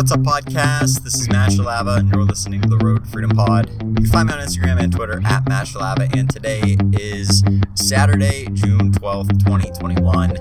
[0.00, 1.04] What's Up podcast.
[1.04, 3.68] This is Master Lava, and you're listening to the Road Freedom Pod.
[3.68, 8.46] You can find me on Instagram and Twitter at Master Lava, and today is Saturday,
[8.54, 10.38] June 12th, 2021.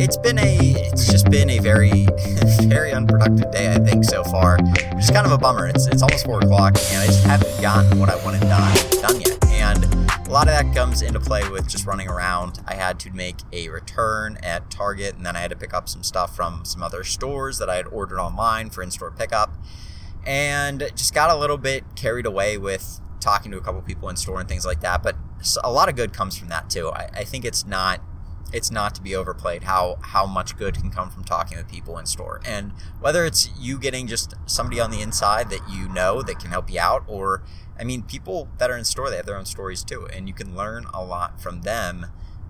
[0.00, 0.56] It's been a,
[0.88, 2.06] it's just been a very,
[2.62, 4.56] very unproductive day, I think, so far.
[4.62, 5.66] Which is kind of a bummer.
[5.66, 9.20] It's, it's almost 4 o'clock, and I just haven't gotten what I wanted done, done
[9.20, 9.31] yet.
[10.32, 12.60] A lot of that comes into play with just running around.
[12.66, 15.90] I had to make a return at Target, and then I had to pick up
[15.90, 19.54] some stuff from some other stores that I had ordered online for in store pickup.
[20.24, 24.16] And just got a little bit carried away with talking to a couple people in
[24.16, 25.02] store and things like that.
[25.02, 25.16] But
[25.62, 26.88] a lot of good comes from that too.
[26.88, 28.00] I, I think it's not
[28.52, 31.98] it's not to be overplayed how how much good can come from talking with people
[31.98, 32.40] in store.
[32.44, 36.50] And whether it's you getting just somebody on the inside that you know that can
[36.50, 37.42] help you out or
[37.78, 40.34] i mean people that are in store they have their own stories too and you
[40.34, 42.06] can learn a lot from them.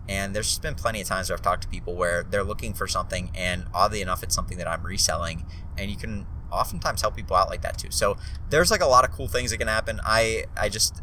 [0.08, 2.86] And there's been plenty of times where i've talked to people where they're looking for
[2.88, 5.46] something and oddly enough it's something that i'm reselling
[5.78, 7.90] and you can oftentimes help people out like that too.
[7.90, 8.16] So
[8.50, 10.00] there's like a lot of cool things that can happen.
[10.04, 11.00] I i just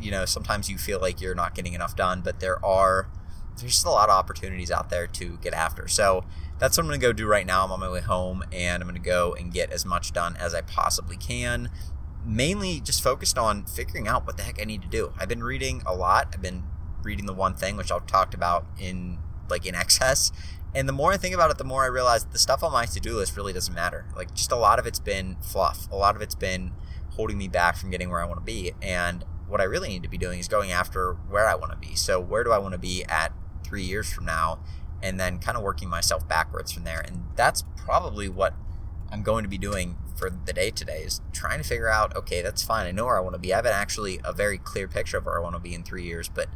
[0.00, 3.08] you know sometimes you feel like you're not getting enough done but there are
[3.58, 5.88] there's just a lot of opportunities out there to get after.
[5.88, 6.24] So
[6.58, 7.64] that's what I'm going to go do right now.
[7.64, 10.36] I'm on my way home and I'm going to go and get as much done
[10.36, 11.70] as I possibly can.
[12.24, 15.12] Mainly just focused on figuring out what the heck I need to do.
[15.18, 16.28] I've been reading a lot.
[16.34, 16.64] I've been
[17.02, 20.32] reading the one thing, which I've talked about in like in excess.
[20.74, 22.86] And the more I think about it, the more I realize the stuff on my
[22.86, 24.06] to do list really doesn't matter.
[24.14, 25.90] Like, just a lot of it's been fluff.
[25.90, 26.72] A lot of it's been
[27.10, 28.72] holding me back from getting where I want to be.
[28.80, 31.76] And what I really need to be doing is going after where I want to
[31.76, 31.96] be.
[31.96, 33.32] So, where do I want to be at
[33.64, 34.60] three years from now,
[35.02, 37.00] and then kind of working myself backwards from there.
[37.00, 38.54] And that's probably what
[39.10, 42.42] I'm going to be doing for the day today is trying to figure out, okay,
[42.42, 42.86] that's fine.
[42.86, 43.52] I know where I want to be.
[43.52, 46.04] I have actually a very clear picture of where I want to be in three
[46.04, 46.48] years, but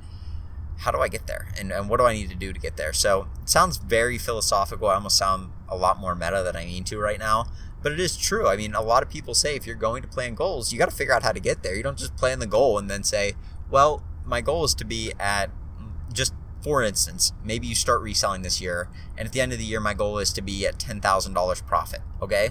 [0.78, 1.48] how do I get there?
[1.58, 2.92] And, and what do I need to do to get there?
[2.92, 4.88] So it sounds very philosophical.
[4.88, 7.47] I almost sound a lot more meta than I mean to right now.
[7.82, 8.48] But it is true.
[8.48, 10.88] I mean, a lot of people say if you're going to plan goals, you got
[10.88, 11.75] to figure out how to get there.
[11.75, 13.34] You don't just plan the goal and then say,
[13.70, 15.50] well, my goal is to be at
[16.64, 18.88] for instance, maybe you start reselling this year,
[19.19, 22.00] and at the end of the year, my goal is to be at $10,000 profit.
[22.22, 22.50] Okay.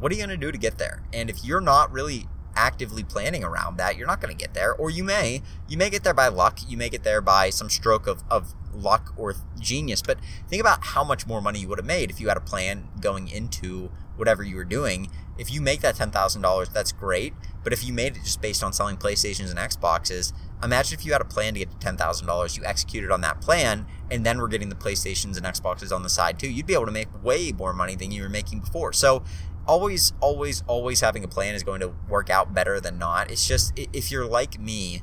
[0.00, 1.04] What are you going to do to get there?
[1.12, 2.26] And if you're not really
[2.56, 4.74] actively planning around that, you're not going to get there.
[4.74, 5.42] Or you may.
[5.68, 6.58] You may get there by luck.
[6.66, 10.02] You may get there by some stroke of, of luck or genius.
[10.02, 10.18] But
[10.48, 12.88] think about how much more money you would have made if you had a plan
[13.00, 15.10] going into whatever you were doing.
[15.38, 17.32] If you make that $10,000, that's great.
[17.62, 21.12] But if you made it just based on selling PlayStations and Xboxes, imagine if you
[21.12, 24.48] had a plan to get to $10,000, you executed on that plan, and then we're
[24.48, 26.50] getting the PlayStations and Xboxes on the side too.
[26.50, 28.92] You'd be able to make way more money than you were making before.
[28.92, 29.22] So,
[29.66, 33.30] always, always, always having a plan is going to work out better than not.
[33.30, 35.02] It's just, if you're like me,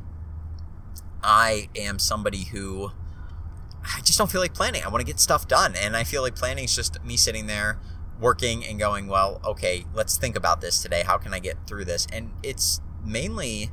[1.23, 2.91] I am somebody who
[3.85, 4.83] I just don't feel like planning.
[4.83, 5.75] I want to get stuff done.
[5.75, 7.79] And I feel like planning is just me sitting there
[8.19, 11.03] working and going, well, okay, let's think about this today.
[11.05, 12.07] How can I get through this?
[12.11, 13.69] And it's mainly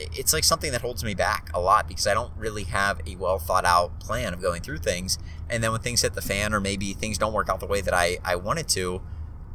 [0.00, 3.16] it's like something that holds me back a lot because I don't really have a
[3.16, 5.18] well thought out plan of going through things.
[5.50, 7.80] And then when things hit the fan or maybe things don't work out the way
[7.80, 9.02] that I, I wanted to,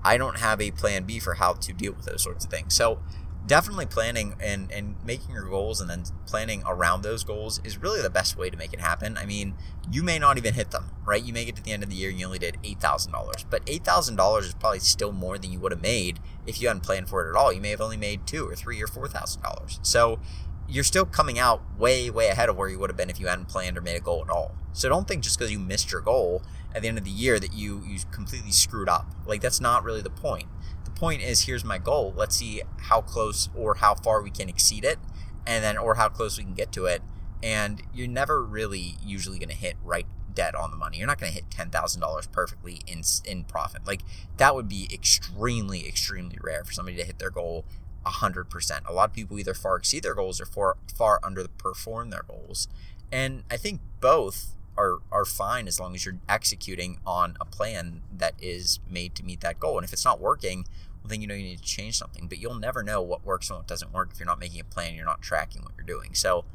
[0.03, 2.73] I don't have a plan B for how to deal with those sorts of things.
[2.73, 2.99] So
[3.45, 8.01] definitely planning and, and making your goals and then planning around those goals is really
[8.01, 9.17] the best way to make it happen.
[9.17, 9.55] I mean,
[9.91, 11.21] you may not even hit them, right?
[11.21, 13.65] You may get to the end of the year and you only did $8,000, but
[13.65, 17.25] $8,000 is probably still more than you would have made if you hadn't planned for
[17.25, 17.51] it at all.
[17.51, 19.79] You may have only made two or three or $4,000.
[19.85, 20.19] So
[20.67, 23.27] you're still coming out way, way ahead of where you would have been if you
[23.27, 24.55] hadn't planned or made a goal at all.
[24.73, 26.41] So don't think just because you missed your goal
[26.73, 29.07] at the end of the year that you, you completely screwed up.
[29.25, 30.47] Like that's not really the point
[30.85, 32.13] The point is here's my goal.
[32.15, 34.97] Let's see how close or how far we can exceed it,
[35.45, 37.01] and then or how close we can get to it.
[37.43, 40.97] And you're never really usually going to hit right dead on the money.
[40.97, 43.85] You're not going to hit ten thousand dollars perfectly in in profit.
[43.85, 44.01] Like
[44.37, 47.65] that would be extremely extremely rare for somebody to hit their goal
[48.09, 48.85] hundred percent.
[48.87, 52.67] A lot of people either far exceed their goals or far far underperform their goals.
[53.11, 58.01] And I think both are are fine as long as you're executing on a plan
[58.15, 59.77] that is made to meet that goal.
[59.77, 60.65] And if it's not working,
[61.01, 62.27] well then you know you need to change something.
[62.27, 64.65] But you'll never know what works and what doesn't work if you're not making a
[64.65, 66.13] plan, you're not tracking what you're doing.
[66.15, 66.45] So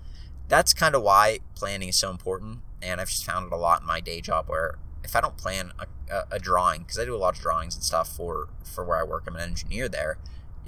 [0.48, 2.60] that's kind of why planning is so important.
[2.82, 5.36] And I've just found it a lot in my day job where if I don't
[5.36, 8.48] plan a, a, a drawing, because I do a lot of drawings and stuff for
[8.64, 10.18] for where I work, I'm an engineer there.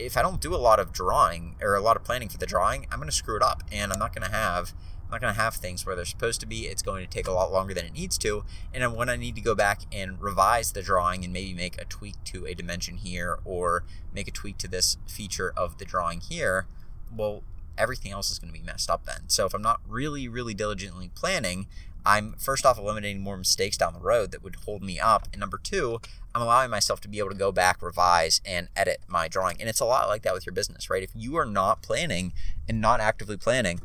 [0.01, 2.47] If I don't do a lot of drawing or a lot of planning for the
[2.47, 4.73] drawing, I'm going to screw it up, and I'm not going to have
[5.11, 6.69] I'm not going to have things where they're supposed to be.
[6.69, 8.45] It's going to take a lot longer than it needs to.
[8.73, 11.85] And when I need to go back and revise the drawing and maybe make a
[11.85, 13.83] tweak to a dimension here or
[14.15, 16.69] make a tweak to this feature of the drawing here,
[17.13, 17.43] well,
[17.81, 19.29] everything else is going to be messed up then.
[19.29, 21.67] So if I'm not really, really diligently planning,
[22.05, 25.29] I'm first off eliminating more mistakes down the road that would hold me up.
[25.33, 26.01] And number two,
[26.35, 29.57] I'm allowing myself to be able to go back, revise, and edit my drawing.
[29.61, 31.03] And it's a lot like that with your business, right?
[31.03, 32.33] If you are not planning
[32.69, 33.81] and not actively planning,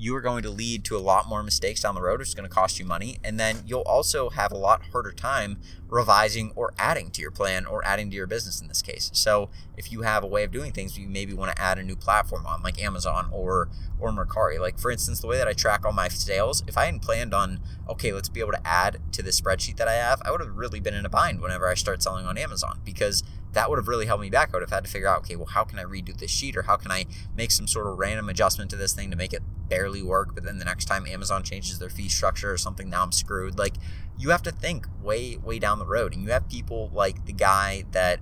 [0.00, 2.34] you are going to lead to a lot more mistakes down the road, which is
[2.34, 3.18] going to cost you money.
[3.22, 5.58] And then you'll also have a lot harder time
[5.88, 9.10] revising or adding to your plan or adding to your business in this case.
[9.12, 11.82] So if you have a way of doing things, you maybe want to add a
[11.82, 13.68] new platform on like Amazon or
[13.98, 14.58] or Mercari.
[14.58, 17.34] Like for instance, the way that I track all my sales, if I hadn't planned
[17.34, 20.40] on, okay, let's be able to add to the spreadsheet that I have, I would
[20.40, 23.78] have really been in a bind whenever I start selling on Amazon because that would
[23.78, 24.50] have really helped me back.
[24.50, 26.56] I would have had to figure out, okay, well, how can I redo this sheet
[26.56, 27.06] or how can I
[27.36, 30.34] make some sort of random adjustment to this thing to make it barely work?
[30.34, 33.58] But then the next time Amazon changes their fee structure or something, now I'm screwed.
[33.58, 33.74] Like,
[34.16, 36.12] you have to think way, way down the road.
[36.12, 38.20] And you have people like the guy that,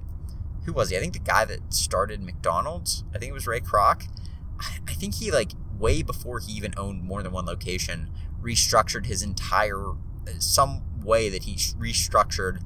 [0.64, 0.96] who was he?
[0.96, 4.08] I think the guy that started McDonald's, I think it was Ray Kroc.
[4.60, 8.10] I think he, like, way before he even owned more than one location,
[8.42, 12.60] restructured his entire, uh, some way that he restructured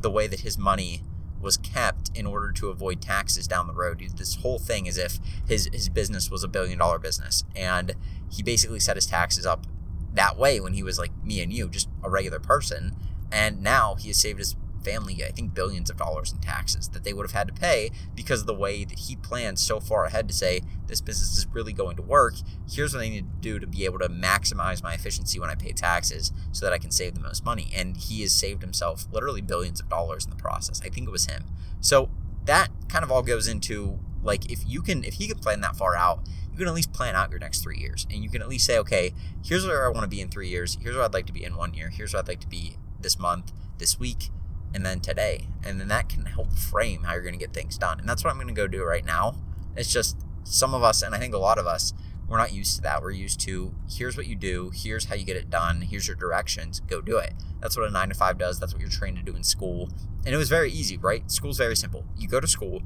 [0.00, 1.02] the way that his money
[1.40, 4.02] was kept in order to avoid taxes down the road.
[4.16, 7.94] This whole thing is if his his business was a billion dollar business, and
[8.30, 9.66] he basically set his taxes up
[10.12, 12.94] that way when he was like me and you, just a regular person,
[13.30, 14.54] and now he has saved his
[14.84, 17.90] family, I think, billions of dollars in taxes that they would have had to pay
[18.14, 21.46] because of the way that he planned so far ahead to say, this business is
[21.52, 22.34] really going to work.
[22.68, 25.54] Here's what I need to do to be able to maximize my efficiency when I
[25.54, 27.70] pay taxes so that I can save the most money.
[27.74, 30.80] And he has saved himself literally billions of dollars in the process.
[30.84, 31.44] I think it was him.
[31.80, 32.10] So
[32.44, 35.76] that kind of all goes into like if you can if he can plan that
[35.76, 38.42] far out you can at least plan out your next three years and you can
[38.42, 39.12] at least say okay
[39.44, 41.44] here's where i want to be in three years here's where i'd like to be
[41.44, 44.30] in one year here's where i'd like to be this month this week
[44.74, 45.48] and then today.
[45.64, 48.00] And then that can help frame how you're going to get things done.
[48.00, 49.36] And that's what I'm going to go do right now.
[49.76, 51.92] It's just some of us, and I think a lot of us,
[52.28, 53.02] we're not used to that.
[53.02, 56.16] We're used to here's what you do, here's how you get it done, here's your
[56.16, 57.34] directions, go do it.
[57.60, 58.60] That's what a nine to five does.
[58.60, 59.90] That's what you're trained to do in school.
[60.24, 61.28] And it was very easy, right?
[61.30, 62.04] School's very simple.
[62.16, 62.82] You go to school,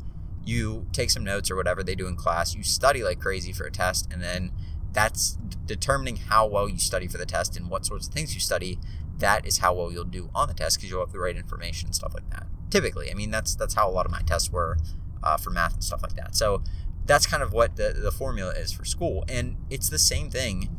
[0.46, 3.64] you take some notes or whatever they do in class, you study like crazy for
[3.66, 4.50] a test, and then
[4.94, 5.36] that's
[5.66, 8.78] determining how well you study for the test and what sorts of things you study
[9.18, 11.88] that is how well you'll do on the test because you'll have the right information
[11.88, 12.46] and stuff like that.
[12.70, 14.76] Typically, I mean that's that's how a lot of my tests were
[15.22, 16.34] uh, for math and stuff like that.
[16.34, 16.62] So
[17.06, 20.74] that's kind of what the, the formula is for school, and it's the same thing.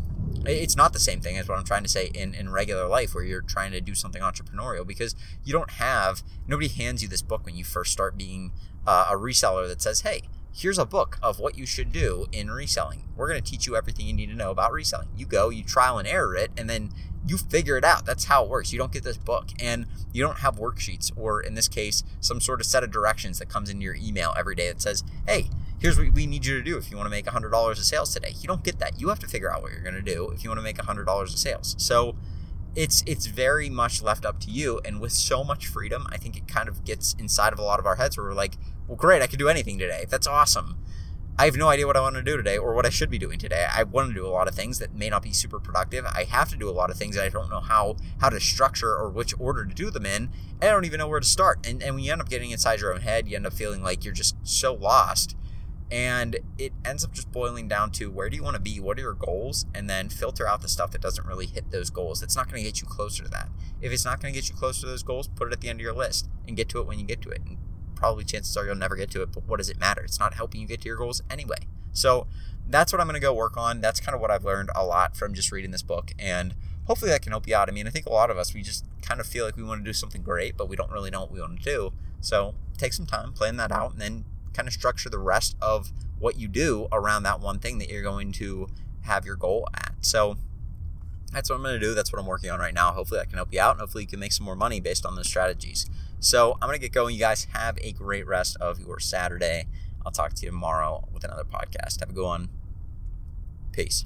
[0.46, 3.16] It's not the same thing as what I'm trying to say in, in regular life
[3.16, 7.22] where you're trying to do something entrepreneurial because you don't have nobody hands you this
[7.22, 8.52] book when you first start being
[8.86, 10.24] uh, a reseller that says, hey,
[10.56, 13.04] here's a book of what you should do in reselling.
[13.16, 15.10] We're going to teach you everything you need to know about reselling.
[15.16, 16.92] You go, you trial and error it, and then
[17.28, 18.06] you figure it out.
[18.06, 18.72] That's how it works.
[18.72, 22.40] You don't get this book and you don't have worksheets or in this case, some
[22.40, 25.50] sort of set of directions that comes into your email every day that says, hey,
[25.80, 28.14] here's what we need you to do if you want to make $100 of sales
[28.14, 28.34] today.
[28.40, 29.00] You don't get that.
[29.00, 30.78] You have to figure out what you're going to do if you want to make
[30.78, 31.76] $100 of sales.
[31.80, 32.16] So
[32.76, 36.36] it's it's very much left up to you and with so much freedom, I think
[36.36, 38.56] it kind of gets inside of a lot of our heads where we're like,
[38.88, 40.06] well great, I can do anything today.
[40.10, 40.78] That's awesome.
[41.38, 43.18] I have no idea what I want to do today or what I should be
[43.18, 43.68] doing today.
[43.70, 46.06] I want to do a lot of things that may not be super productive.
[46.06, 48.40] I have to do a lot of things that I don't know how how to
[48.40, 50.30] structure or which order to do them in.
[50.62, 51.68] And I don't even know where to start.
[51.68, 53.84] And, and when you end up getting inside your own head, you end up feeling
[53.84, 55.36] like you're just so lost.
[55.92, 58.80] And it ends up just boiling down to where do you want to be?
[58.80, 59.66] What are your goals?
[59.76, 62.24] And then filter out the stuff that doesn't really hit those goals.
[62.24, 63.50] It's not going to get you closer to that.
[63.82, 65.68] If it's not going to get you closer to those goals, put it at the
[65.68, 67.42] end of your list and get to it when you get to it.
[67.46, 67.58] And
[67.96, 70.02] probably chances are you'll never get to it, but what does it matter?
[70.04, 71.68] It's not helping you get to your goals anyway.
[71.94, 72.28] So
[72.68, 73.82] that's what I'm going to go work on.
[73.82, 76.12] That's kind of what I've learned a lot from just reading this book.
[76.20, 77.70] And hopefully that can help you out.
[77.70, 79.64] I mean, I think a lot of us, we just kind of feel like we
[79.64, 81.94] want to do something great, but we don't really know what we want to do.
[82.22, 85.92] So take some time, plan that out, and then kind of structure the rest of
[86.18, 88.68] what you do around that one thing that you're going to
[89.02, 89.94] have your goal at.
[90.02, 90.38] So
[91.36, 91.94] that's what I'm going to do.
[91.94, 92.92] That's what I'm working on right now.
[92.94, 95.06] Hopefully that can help you out, and hopefully you can make some more money based
[95.06, 95.86] on those strategies.
[96.20, 97.14] So I'm going to get going.
[97.14, 99.66] You guys have a great rest of your Saturday.
[100.06, 102.00] I'll talk to you tomorrow with another podcast.
[102.00, 102.50] Have a good one.
[103.74, 104.06] Peace.